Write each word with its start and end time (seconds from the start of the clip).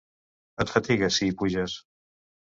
Et 0.63 0.71
fatigues 0.77 1.19
si 1.19 1.27
hi 1.27 1.35
puges. 1.41 1.75